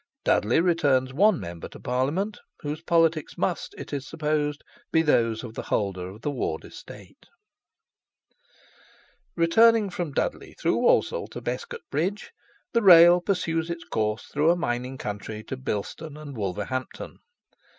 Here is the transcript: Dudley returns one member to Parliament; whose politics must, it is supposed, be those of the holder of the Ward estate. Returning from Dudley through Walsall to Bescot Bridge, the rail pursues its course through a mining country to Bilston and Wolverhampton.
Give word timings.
Dudley 0.23 0.59
returns 0.61 1.13
one 1.13 1.39
member 1.39 1.67
to 1.69 1.79
Parliament; 1.79 2.39
whose 2.61 2.81
politics 2.81 3.37
must, 3.37 3.75
it 3.77 3.93
is 3.93 4.07
supposed, 4.09 4.63
be 4.91 5.03
those 5.03 5.43
of 5.43 5.53
the 5.53 5.61
holder 5.61 6.09
of 6.09 6.21
the 6.23 6.31
Ward 6.31 6.65
estate. 6.65 7.27
Returning 9.35 9.91
from 9.91 10.11
Dudley 10.11 10.55
through 10.59 10.77
Walsall 10.79 11.27
to 11.27 11.39
Bescot 11.39 11.81
Bridge, 11.91 12.31
the 12.73 12.81
rail 12.81 13.21
pursues 13.21 13.69
its 13.69 13.83
course 13.83 14.25
through 14.25 14.49
a 14.49 14.55
mining 14.55 14.97
country 14.97 15.43
to 15.43 15.55
Bilston 15.55 16.17
and 16.17 16.35
Wolverhampton. 16.35 17.19